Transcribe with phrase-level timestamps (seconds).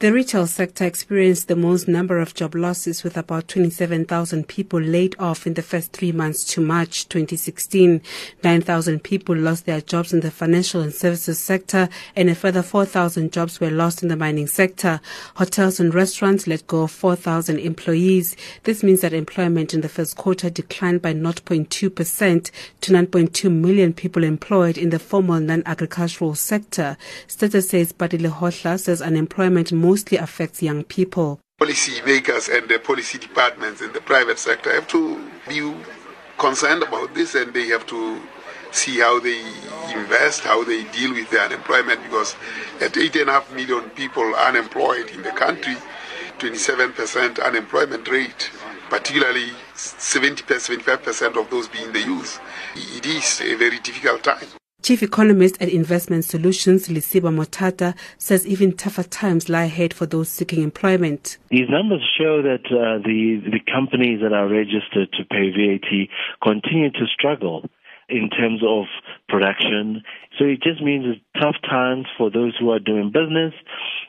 [0.00, 5.16] The retail sector experienced the most number of job losses with about 27,000 people laid
[5.18, 8.00] off in the first three months to March 2016.
[8.44, 13.32] 9,000 people lost their jobs in the financial and services sector and a further 4,000
[13.32, 15.00] jobs were lost in the mining sector.
[15.34, 18.36] Hotels and restaurants let go of 4,000 employees.
[18.62, 22.50] This means that employment in the first quarter declined by 0.2%
[22.82, 26.96] to 9.2 million people employed in the formal non-agricultural sector.
[27.26, 31.40] Stats SA's Pali Lehohla says unemployment mostly affects young people.
[31.58, 35.02] Policy makers and the policy departments in the private sector have to
[35.48, 35.58] be
[36.36, 38.20] concerned about this and they have to
[38.70, 39.40] see how they
[39.98, 42.36] invest, how they deal with the unemployment because
[42.82, 45.76] at 8.5 million people unemployed in the country,
[46.38, 48.50] 27% unemployment rate,
[48.90, 52.38] particularly 70 75% of those being the youth,
[52.76, 54.48] it is a very difficult time.
[54.80, 60.28] Chief Economist at Investment Solutions, Lesiba Mothata, says even tougher times lie ahead for those
[60.28, 61.36] seeking employment.
[61.50, 66.08] These numbers show that uh, the, the companies that are registered to pay VAT
[66.42, 67.68] continue to struggle
[68.08, 68.84] in terms of
[69.28, 70.02] production.
[70.38, 73.52] So it just means it's tough times for those who are doing business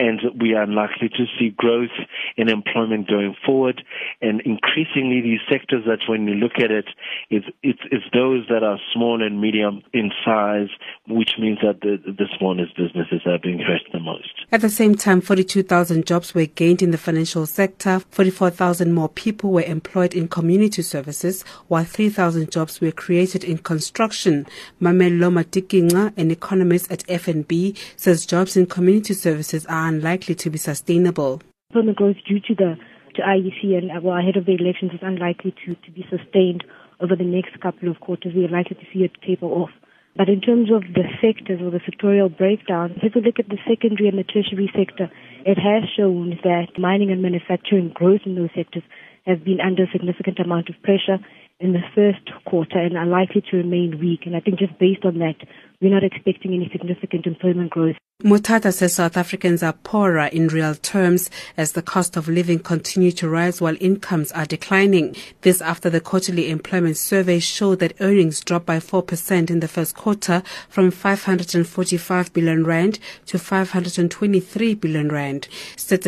[0.00, 1.92] and we are likely to see growth
[2.38, 3.82] in employment going forward.
[4.22, 6.86] And increasingly, these sectors that when you look at it,
[7.28, 10.70] it's, it's, it's those that are small and medium in size,
[11.06, 14.19] which means that the, the smallest businesses are being hurt the most.
[14.52, 19.52] At the same time, 42,000 jobs were gained in the financial sector, 44,000 more people
[19.52, 24.46] were employed in community services, while 3,000 jobs were created in construction.
[24.82, 30.58] Mamello Matikinca, an economist at FNB, says jobs in community services are unlikely to be
[30.58, 31.40] sustainable.
[31.70, 32.76] Employment growth due to the
[33.14, 36.64] to IEC and uh, well, ahead of the elections is unlikely to, to be sustained
[37.00, 38.32] over the next couple of quarters.
[38.34, 39.70] We are likely to see it taper off.
[40.16, 43.58] But in terms of the sectors or the sectorial breakdown, if we look at the
[43.66, 45.10] secondary and the tertiary sector,
[45.46, 48.82] it has shown that mining and manufacturing growth in those sectors
[49.26, 51.18] has been under a significant amount of pressure
[51.60, 54.20] in the first quarter and are likely to remain weak.
[54.26, 55.36] And I think just based on that,
[55.80, 57.96] we're not expecting any significant employment growth.
[58.22, 63.10] Mothata says South Africans are poorer in real terms as the cost of living continue
[63.12, 65.16] to rise while incomes are declining.
[65.40, 69.96] This after the quarterly employment survey showed that earnings dropped by 4% in the first
[69.96, 75.48] quarter from 545 billion rand to 523 billion rand.
[75.76, 76.04] State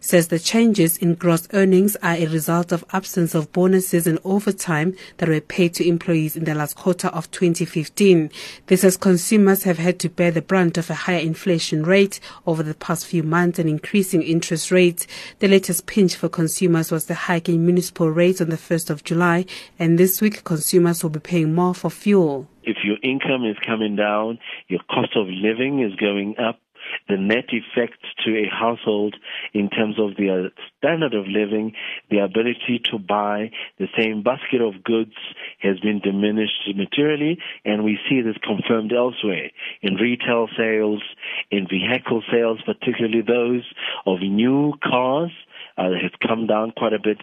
[0.00, 4.96] says the changes in gross earnings are a result of absence of bonuses and overtime
[5.18, 8.30] that were paid to employees in the last quarter of 2015.
[8.68, 12.62] This as consumers have had to bear the brunt of a higher inflation rate over
[12.62, 15.08] the past few months and increasing interest rates.
[15.40, 19.02] The latest pinch for consumers was the hike in municipal rates on the 1st of
[19.02, 19.44] July,
[19.76, 22.46] and this week consumers will be paying more for fuel.
[22.62, 26.60] If your income is coming down, your cost of living is going up,
[27.08, 29.16] the net effect to a household
[29.52, 31.72] in terms of their standard of living,
[32.10, 35.14] the ability to buy the same basket of goods
[35.62, 39.50] has been diminished materially, and we see this confirmed elsewhere
[39.82, 41.02] in retail sales,
[41.50, 43.64] in vehicle sales, particularly those
[44.06, 45.30] of new cars.
[45.78, 47.16] Uh, has come down quite a bit,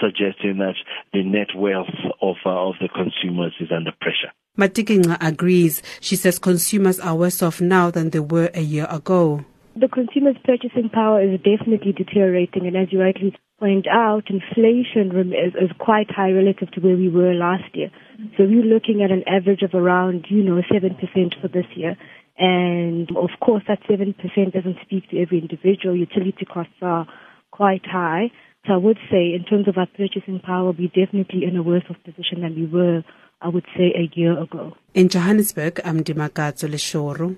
[0.00, 0.74] suggesting that
[1.12, 1.86] the net wealth
[2.20, 4.32] of, uh, of the consumers is under pressure.
[4.58, 5.82] Matikinca agrees.
[6.00, 9.44] She says consumers are worse off now than they were a year ago.
[9.76, 15.54] The consumer's purchasing power is definitely deteriorating, and as you rightly point out, inflation is,
[15.54, 17.90] is quite high relative to where we were last year.
[18.36, 20.98] So we're looking at an average of around, you know, 7%
[21.40, 21.96] for this year.
[22.38, 24.16] And of course, that 7%
[24.52, 25.94] doesn't speak to every individual.
[25.94, 27.06] Utility costs are
[27.52, 28.32] quite high.
[28.66, 31.84] So I would say, in terms of our purchasing power, we're definitely in a worse
[31.88, 33.04] off position than we were,
[33.40, 34.76] I would say, a year ago.
[34.94, 37.36] In Johannesburg, I'm Dimakatso Leshoro.